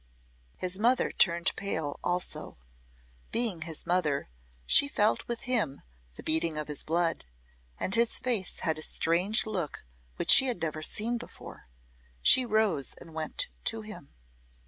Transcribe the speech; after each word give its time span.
His 0.57 0.79
mother 0.79 1.11
turned 1.11 1.55
pale 1.55 1.99
also. 2.03 2.57
Being 3.31 3.61
his 3.61 3.85
mother 3.85 4.31
she 4.65 4.87
felt 4.87 5.27
with 5.27 5.41
him 5.41 5.83
the 6.15 6.23
beating 6.23 6.57
of 6.57 6.67
his 6.67 6.81
blood 6.81 7.23
and 7.79 7.93
his 7.93 8.17
face 8.17 8.61
had 8.61 8.79
a 8.79 8.81
strange 8.81 9.45
look 9.45 9.85
which 10.15 10.31
she 10.31 10.47
had 10.47 10.59
never 10.59 10.81
seen 10.81 11.19
before. 11.19 11.67
She 12.23 12.47
rose 12.47 12.95
and 12.99 13.13
went 13.13 13.49
to 13.65 13.83
him. 13.83 14.15